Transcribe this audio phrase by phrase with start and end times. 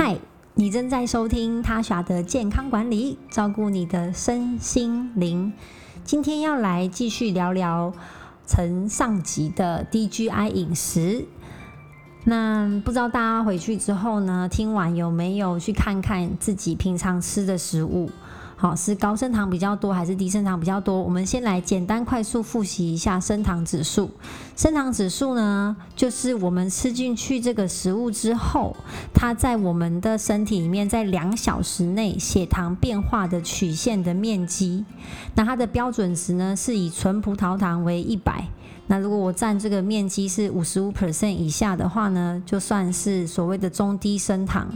[0.00, 0.16] 嗨，
[0.54, 5.52] 你正在收听他选的健康管理，照顾你的身心灵。
[6.04, 7.92] 今天要来继续聊聊
[8.46, 11.24] 曾上集的 DGI 饮食。
[12.22, 18.08] 那不知道大家回去之后呢，听完有没有去看看自己平常吃的食物？
[18.60, 21.00] 好，是高升糖比较多还是低升糖比较多？
[21.00, 24.10] 我们先来简单快速复习一下升糖指数。
[24.56, 28.74] 升糖指数呢，就是我们吃进去这个食物之后，
[29.14, 34.84] 它在我们的身体里面，在两小时内血糖变化的曲线的面积。
[35.36, 38.48] 那它的标准值呢，是以纯葡萄糖为一百。
[38.90, 44.66] 那如果我占这个面积是五十五 percent 以下的话呢，就算是所谓的中低升糖。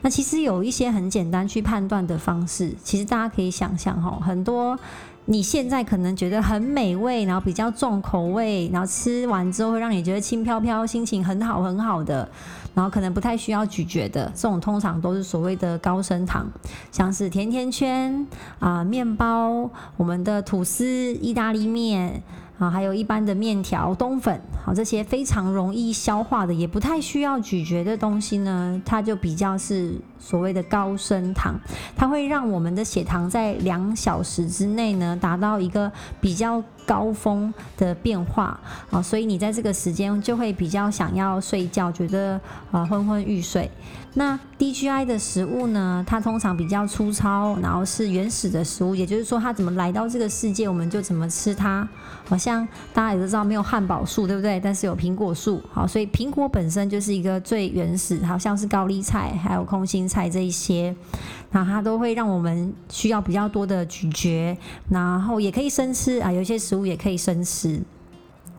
[0.00, 4.78] 那其实有一些很简单去判断的方式，其实大家可以想象哈，很多
[5.24, 12.30] 你现在可能觉得很美味，然后比较重口味，然后吃完之后会让你觉得轻飘飘、心情很好很好的，
[12.74, 16.46] 然后可能不太需要咀嚼的，这种通常都是所谓的高升糖，
[16.92, 18.24] 像是甜甜圈
[18.60, 22.22] 啊、面包、我们的吐司、意大利面。
[22.58, 31.54] 啊，还有一般的面条、冬粉，好，这些非常容易消化的，也不太需要咀嚼的东西呢，它就比较是所谓的高升糖，
[31.96, 38.58] 它会让我们的血糖在两小时之内呢达到一个比较高峰的变化
[38.90, 43.70] 啊，所以你在这个时间就会比较想要睡觉，觉得啊昏昏欲睡。
[44.14, 51.86] 那 DGI 的食物呢，它通常比较粗糙，然后是原始的食物，也就是说它怎么来到这个世界，我们就怎么吃它。
[52.26, 54.58] 好像大家也都知道没有汉堡树，对不对？
[54.58, 60.96] 但是有苹果树，好，所以苹果本身就是一个最原始，好像是高丽菜，还有空心菜这一些。
[61.50, 64.56] 那它都会让我们需要比较多的咀嚼，
[64.90, 67.80] 然后也可以生吃啊，有些食物也可以生吃。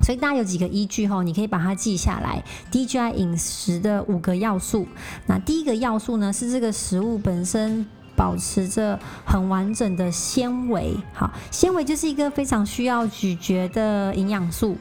[0.01, 2.43] 所以大家有几个依据吼，你可以把它记下来。
[2.71, 4.87] DGI 饮食的五个要素，
[5.27, 10.95] 那第一个要素呢是这个食物本身保持着很完整的纤维。
[11.13, 14.77] 好，纤维就是一个非常需要咀嚼的营养素。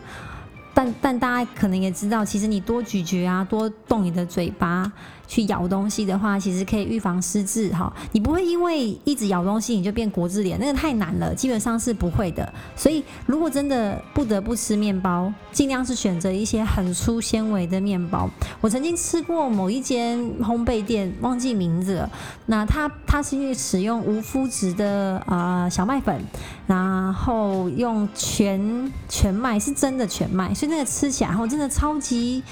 [0.73, 4.91] 但但大家可能也知道，其实你多咀嚼啊，多动你的嘴巴。
[5.29, 7.93] 去咬东西的话，其实可以预防失智哈。
[8.13, 12.51] 你不会因为一直咬东西你就变国字脸，那个太难了，基本上是不会的。
[12.75, 18.29] 所以如果真的不得不吃面包，尽量是选择一些很粗纤维的面包。
[18.61, 22.11] 我曾经吃过某一间烘焙店，忘记名字了。
[22.47, 26.19] 那它它是因为使用无麸质的啊、呃、小麦粉，
[26.67, 32.43] 然后用全全麦，是真的全麦，所以那个吃起来后真的超级。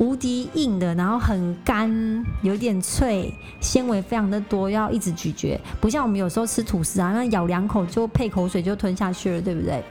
[0.00, 3.30] 无敌硬的，然后很干，有点脆，
[3.60, 9.84] 纤维非常的多，要一直咀嚼，不像我们有时候吃吐司啊，那咬两口就配口水就吞下去了，对不对？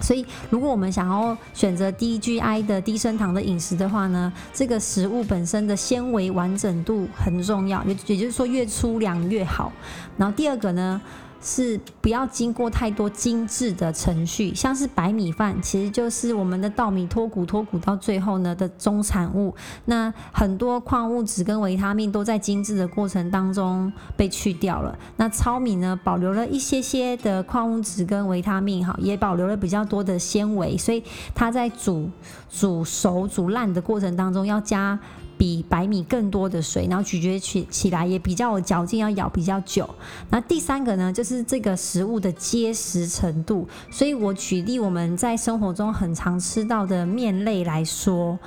[0.00, 9.72] 所以，如果我们想要选择低 GI 的低升糖的饮食的话呢，这个食物本身的纤维完整度很重要，也也就是说越粗粮越好。
[10.16, 11.00] 然后第二个呢，
[11.46, 19.54] 是不要经过太多精致的程序，像是白米饭，其实就是我们的稻米脱谷，脱谷到最后呢的终产物。
[19.84, 24.98] 那很多矿物质跟维他命都在精致的过程当中被去掉了。
[25.16, 32.08] 那糙米呢，保留了一些些的矿物质跟维他命，哈，也保留了比较多的纤维，所以它在煮、
[32.50, 34.98] 煮熟、煮烂的过程当中要加。
[35.36, 39.88] 比白米更多的水，然后咀嚼起起来也比较有嚼劲，要咬比较久。
[40.30, 43.68] 那第三个呢，就是这个食物的结实程度。
[43.90, 48.38] 所以我举例我们在生活中很常吃到的面类来说，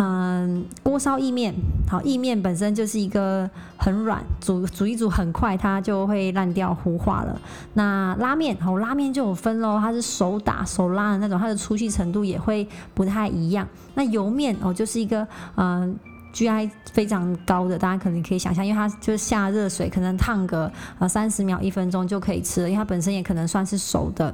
[0.00, 1.52] 嗯，锅烧意面，
[1.88, 7.40] 好，意面本身就是一个很软，煮煮一煮很快它就会烂掉糊化了。
[7.74, 13.66] 那拉面，好，拉面就有分喽，它是手打手拉的那种，它的粗细程度也会不太一样。
[13.94, 15.26] 那油面哦，就是一个
[15.56, 15.98] 嗯。
[16.30, 24.26] GI 非常高的，大家可能可以想象，因为它就是下热水，可能烫个呃三十秒、一分钟就可以吃了，因为它本身也可能算是熟的。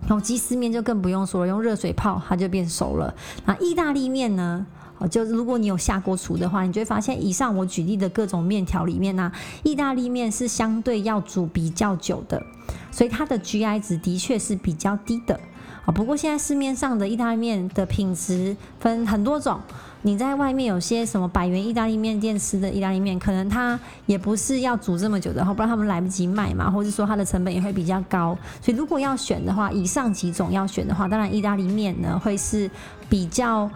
[0.00, 3.14] 然后鸡丝面就更不用说了，用热水泡它就变熟了。
[3.44, 4.66] 那意大利面呢？
[5.06, 9.30] 就是如果你有下过厨的话，你就会发现，以上我举例的各种面条里面呢，
[9.62, 12.42] 意大利面是相对要煮比较久的，
[12.90, 15.38] 所以它的 GI 值的确是比较低的。
[15.84, 19.60] 啊，不过现在市面上的意大利面的品质分很多种。
[20.02, 28.38] 你在外面有些什么百元意大利面店吃的意大利面，可能它也不是要煮这么久的，然后不然他们来不及卖嘛，或者说它的成本也会比较高。
[28.62, 32.70] 所以如果要选的话，以上几种要选的话，当然意大利面呢会是
[33.08, 33.68] 比较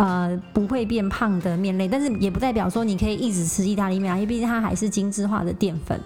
[0.00, 6.00] 呃不会变胖的面类，但是也不代表说你可以一直吃意大利面啊，因为毕竟它还是精致化的淀粉。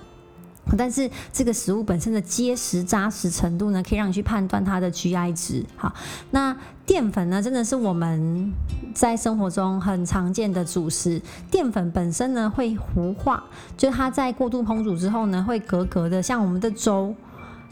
[0.76, 5.64] 但是这个食物本身的结实扎实程度呢，可以让你去判断它的 GI 值。
[5.76, 5.94] 好，
[6.32, 8.50] 那淀粉呢，真的是我们
[8.94, 11.20] 在生活中很常见的主食。
[11.50, 13.44] 淀粉本身呢会糊化，
[13.76, 17.14] 就是它在过度烹煮之后呢会格格的，像我们的粥，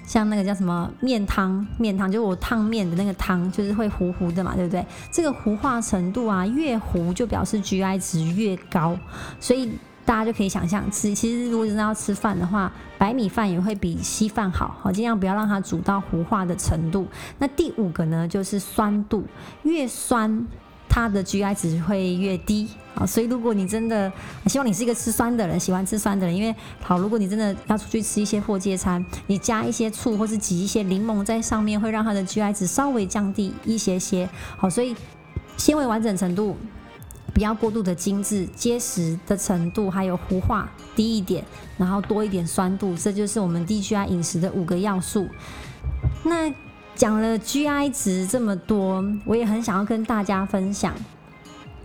[0.06, 4.84] 像那个叫什么面汤，面汤就是我烫面的那个汤，就是会糊糊的嘛，对不对？
[5.10, 8.98] 这个糊化程度啊，越糊就表示 GI 值越高，
[9.40, 9.72] 所以。
[10.04, 17.06] 大家就可以想象吃，其实如果真的要吃饭的话，白米饭也会比稀饭好，好，尽量不要让它煮到糊化的程度。
[17.38, 19.24] 那第五个呢，就是酸度，
[19.62, 20.44] 越酸
[20.94, 24.12] 它的 GI 值会越低，好，所以如果你真的
[24.44, 34.28] 希望你是一个吃酸的人，喜欢吃酸的人，因为好，如果你真的要出去吃一些货街餐，你加一些醋或是挤一些柠檬在上面，会让它的 GI 值稍微降低一些些，
[34.58, 34.94] 好，所以
[35.56, 36.54] 纤维完整程度。
[37.34, 41.42] 不要过度的精致，结实的程度还有糊化低一点，
[41.78, 45.26] 然后多一点酸度，这就是我们 DGI 饮食的五个要素。
[46.24, 46.52] 那
[46.94, 50.94] 讲了 GI 值这么多，我也很想要跟大家分享。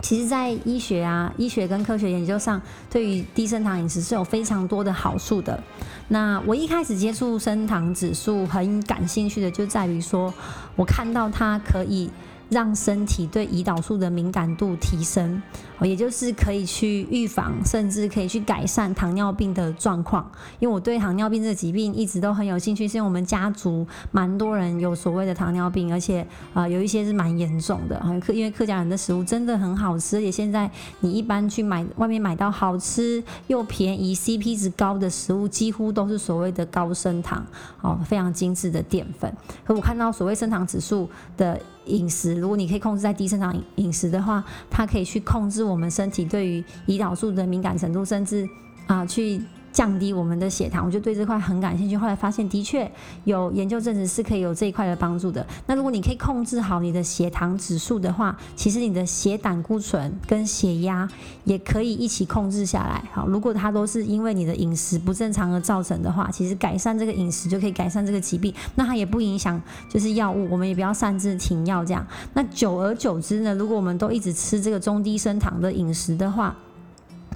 [0.00, 5.60] 其实，在医学啊、医学跟科学研究上，对于低升糖饮食是有非常多的好处的。
[6.08, 10.32] 那我一开始接触升糖指数很感兴趣的，就在于说
[10.76, 12.10] 我看到它可以。
[12.48, 15.42] 让身体对胰岛素的敏感度提升，
[15.82, 20.30] 也就是可以去预防，甚至可以去改善糖尿病的状况。
[20.58, 28.02] 因为我对糖尿病这个疾病一直都很有兴趣，是因为我们家族蛮多人有所谓的糖尿病，而且啊有一些是蛮严重的。
[28.20, 30.70] 客因为客家人的食物真的很好吃，而且现在
[31.00, 37.44] 你一般去买外面买到好吃又便宜、CP 值高的食物，几乎都是所谓的高升糖，
[37.82, 39.30] 哦，非常精致的淀粉。
[39.64, 41.60] 可我看到所谓升糖指数的。
[41.88, 48.48] 饮食，如果你可以控制在低升糖饮食的话，它可以去控制我们身体对于胰岛素的敏感程度，甚至
[48.86, 49.42] 啊去。
[49.72, 51.96] 降低我们的血糖，我就对这块很感兴趣。
[51.96, 52.90] 后来发现，的确
[53.24, 55.46] 有研究证实是可以有这一块的帮助的。
[55.66, 61.08] 那如果你可以控制好你的血糖指数的话，其实你的血胆固醇跟血压
[61.44, 63.02] 也可以一起控制下来。
[63.12, 68.52] 好，如果它都是因为你的饮食不正常而造成的话，其实改善这个饮食就可以改善这个疾病。
[68.74, 72.06] 那它也不影响就是药物，我们也不要擅自停药这样。
[72.34, 76.56] 那久而久之呢，如果我们都一直吃这个中低升糖的饮食的话，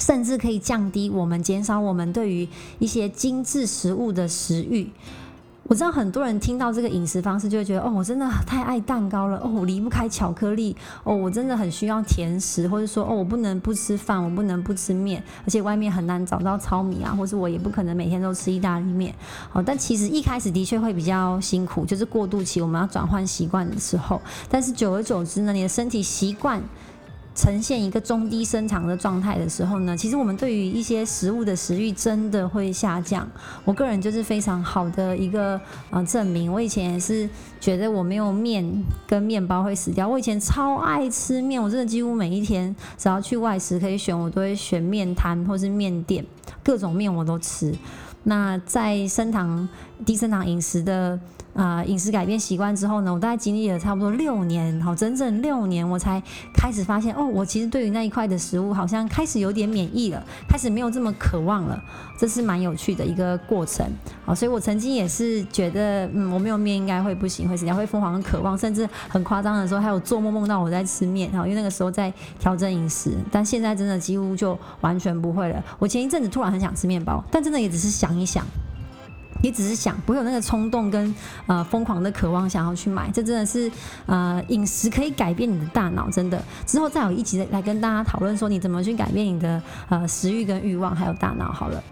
[0.02, 2.49] 甚至可以降低我们、减少我们对于
[2.81, 4.90] 一些精致食物的食欲。
[5.69, 19.14] 我知道很多人听到这个饮食方式，就会觉得哦，我真的太爱蛋糕了，哦，我离不开巧克力， 哦，我真的很需要甜食，或者说哦，我不能不吃饭，我不能不吃面，而且外面很难找到糙米啊，或是我也不可能每天都吃意大利面。
[19.52, 24.20] 哦，但其实一开始的确会比较辛苦，就是过渡期我们要转换习惯的时候，
[24.50, 26.60] 但是久而久之呢，你的身体习惯。
[27.34, 33.26] 呈现一个中低升糖的状态的时候呢，其实我们对于一些食物的食欲真的会下降。
[33.64, 36.52] 我个人就是非常好的一个啊证明。
[36.52, 40.06] 我以前也是觉得我没有面跟面包会死掉。
[40.06, 46.25] 我以前超爱吃面，我真的几乎每一天只要去外食可以选，我都会选面摊或是面店，
[46.62, 47.75] 各种面我都吃。
[48.25, 49.69] 那在升糖、
[50.05, 51.19] 低升糖饮食的。
[51.54, 56.22] 啊、饮食改变习惯之后呢，我大概经历了差不多六年，好，整整六年，我才
[56.54, 61.78] 开始发现，哦，我其实对于那一块的食物好像开始有点免疫了，开始没有这么渴望了，
[62.19, 63.87] 这是蛮有趣的一个过程，
[64.25, 75.62] 好，所以我曾经也是觉得，嗯，我没有面应该会不行，会死掉，会疯狂的渴望，甚至很夸张的时候，还有做梦梦到我在吃面，好，因为那个时候在调整饮食，但现在真的几乎就完全不会了。
[75.79, 78.43] 我前一阵子突然很想吃面包，但真的也只是想一想。
[79.43, 81.15] 你只是想，不会有那个冲动跟
[81.46, 83.70] 呃疯狂的渴望想要去买，这真的是
[84.06, 86.43] 呃饮食可以改变你的大脑，真的。
[86.65, 91.82] 之后再有一集来跟大家讨论说你怎么去改变你的呃食欲跟欲望还有大脑好了。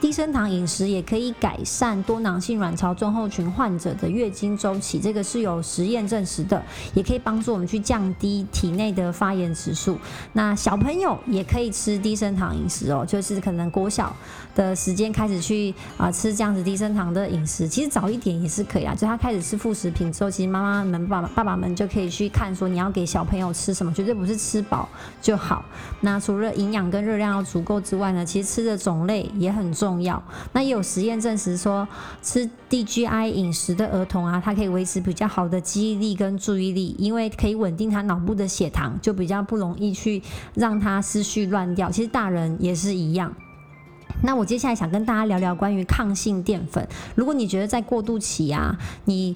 [0.00, 6.62] 低升糖饮食也可以改善多囊性卵巢综合群患者的月经周期，这个是有实验证实的，
[6.94, 9.98] 也可以帮助我们去降低体内的发炎指数。
[10.32, 14.16] 那小朋友也可以吃低升糖饮食哦，就是可能国小
[14.54, 18.94] 的时间开始去啊吃这样子低升糖的饮食，其实早一点也是可以啊。
[18.94, 24.88] 就他开始吃副食品之后，其实妈妈们、爸爸爸爸们就可以去看说你要给小朋友吃什么，绝对不是吃饱
[25.20, 25.62] 就好。
[26.00, 29.89] 那除了营养跟热量要足够之外呢，其实吃的种类也很重。
[29.90, 30.22] 重要。
[30.52, 31.86] 那也有实验证实说，
[32.22, 40.22] 吃 DGI 饮食的儿童啊，他可以维持比较好的记忆力跟注意力，因为可以稳定他脑部的血糖，就比较不容易去
[40.54, 41.90] 让他思绪乱掉。
[41.90, 43.34] 其实大人也是一样。
[44.22, 46.86] 那我接下来想跟大家聊聊关于抗性淀粉。
[47.16, 49.34] 如果你觉得在过渡期啊，你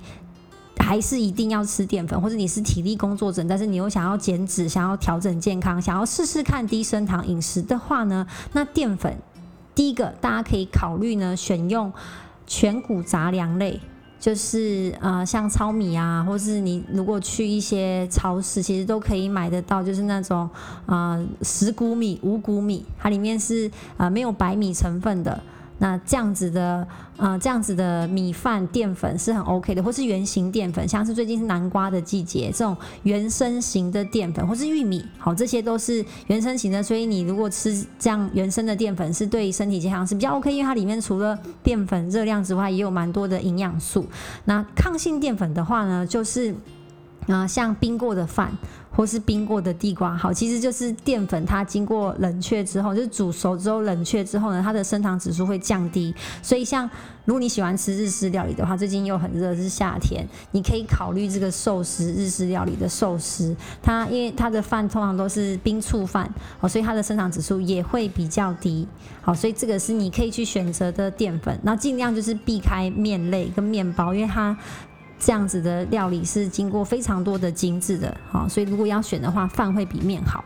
[0.78, 9.16] 还是一定要吃淀粉，或者你是体力工作者，但是你又想要减脂、想要调整健康、想要试试看低升糖饮食的话呢，那淀粉。
[9.74, 11.92] 第一个，大家可以考虑呢，选用
[12.46, 13.80] 全谷杂粮类。
[14.20, 20.48] 就是呃，像糙米啊，或是你如果去一些超市，其实都可以买得到，就是那种
[20.86, 25.38] 呃十谷米、五谷米，它里面是呃没有白米成分的。
[25.78, 44.06] 那这样子的，呃，这样子的米饭淀粉是很 OK 的，或是圆形淀粉，像是最近是南瓜的季节，这种原生型的淀粉，或是玉米，好，这些都是原生型的，所以你如果吃这样原生的淀粉，是对身体健康是比较 OK，因为它里面除了淀粉热量之外，也有蛮多的营养素。
[44.44, 46.54] 那抗性淀粉的话呢，就是。
[47.26, 48.52] 啊，像冰过的饭
[48.90, 56.14] 或是冰过的地瓜，好，其实就是淀粉，它经过冷却之后，就是煮熟之后冷却之后呢，它的升糖指数会降低。
[56.42, 56.88] 所以，像
[57.24, 68.86] 如果你喜欢吃日式料理的话，最近又很热，是夏天，你可以考虑这个寿司，日式料理的寿司，它因为它的饭通常都是冰醋饭，哦，所以它的升糖指数也会比较低。
[69.22, 74.56] 好，所以这个是你可以去选择的淀粉，那尽量就是避开面类跟面包，因为它。
[75.24, 80.44] 这样子的料理是经过非常多的精致的，好，所以如果要选的话，饭会比面好。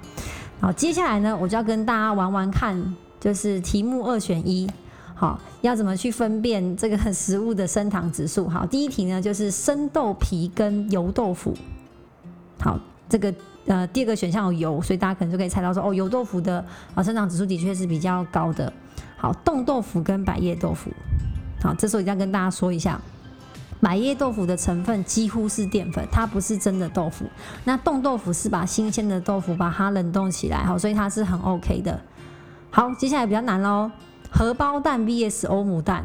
[0.60, 4.70] 好，接下来呢，我就要跟大家玩玩看，就是题目二选一，
[5.16, 8.48] 好，要怎么去分辨这个食物的升糖指数？
[8.48, 11.52] 好，第一题呢就是生豆皮跟油豆腐。
[12.60, 13.34] 好，这个
[13.66, 18.72] 呃第二个选项有油，所以大家可能就可以猜到说，哦，油豆腐的啊升糖指数的确是比较高的。
[19.16, 20.88] 好，冻豆腐跟百叶豆腐，
[21.60, 23.00] 好，这时候一定要跟大家说一下。
[23.80, 27.24] 百叶豆腐的成分几乎是淀粉，它不是真的豆腐。
[27.64, 32.00] 那冻豆腐是把新鲜的豆腐把它冷冻起来，好，所以它是很 OK 的。
[32.70, 33.90] 好，接下来比较难喽，
[34.30, 36.04] 荷包蛋 VS 欧姆蛋。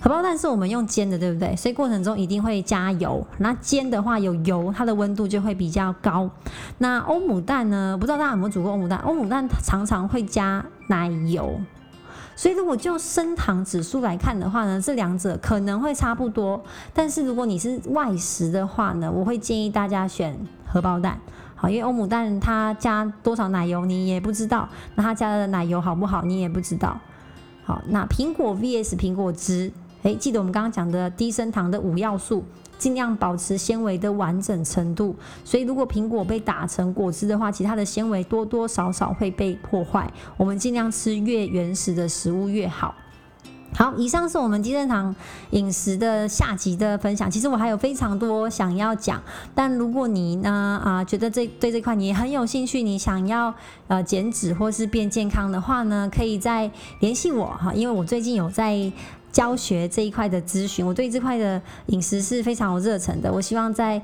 [0.00, 1.56] 荷包蛋是我们用煎的，对不对？
[1.56, 3.26] 所以过程中一定会加油。
[3.38, 6.28] 那煎的话有油，它的温度就会比较高。
[6.76, 7.96] 那欧姆蛋呢？
[7.98, 8.98] 不知道大家有没有煮过欧姆蛋？
[8.98, 11.58] 欧姆蛋常常会加奶油。
[12.36, 16.62] 所以，如果就升糖指数来看的话呢，这两者可能会差不多。
[16.92, 20.36] 但是，如果你是外食的话呢，我会建议大家选
[20.66, 21.18] 荷包蛋，
[21.54, 26.98] 好，因为欧姆蛋它加多少奶油你也不知道，那它加的奶油好不好你也不知道。
[27.64, 29.72] 好，那苹果 VS 苹果汁，
[30.02, 32.44] 诶，记得我们刚刚讲的低升糖的五要素。
[32.78, 35.14] 尽量保持纤维的完整程度，
[35.44, 40.12] 所以如果苹果被打成果汁的话，其他的纤维多多少少会被破坏。
[40.36, 42.94] 我们尽量吃越原始的食物越好。
[43.76, 45.14] 好，以上是我们低升糖
[45.50, 47.28] 饮食的下集的分享。
[47.28, 49.20] 其实我还有非常多想要讲，
[49.54, 53.52] 但如果你呢啊觉得这对这块你很有兴趣，你想要
[53.88, 58.92] 呃减脂或是变健康的话呢，可以再联系我哈，因为我最近有在。
[59.34, 63.32] 教学这一块的咨询，我对这块的饮食是非常有热忱的。
[63.32, 64.00] 我希望在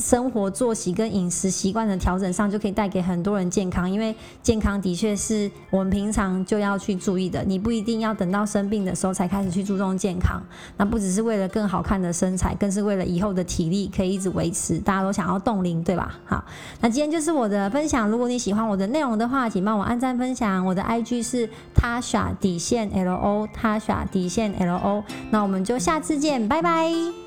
[0.00, 3.88] 生活作息跟饮食习惯的调整上，就可以带给很多人健康。
[3.90, 7.44] 因为健康的确是我们平常就要去注意的。
[7.44, 10.42] 你不一定要等到生病的时候才开始去注重健康。
[10.76, 14.78] 那不只是为了更好看的身材，更是为了以后的体力可以一直维持。
[14.78, 16.18] 大家都想要冻龄，对吧？
[16.24, 16.42] 好，
[16.80, 18.08] 那今天就是我的分享。
[18.08, 20.64] 如果你喜欢我的内容的话，请帮我按赞分享。
[20.64, 25.04] 我的 IG 是 Tasha 底线 L O，Tasha 底线 L O。
[25.30, 27.19] 那我们就下次见，拜拜。